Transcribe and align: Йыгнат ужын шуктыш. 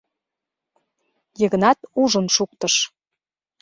Йыгнат 1.39 1.79
ужын 2.01 2.27
шуктыш. 2.35 2.75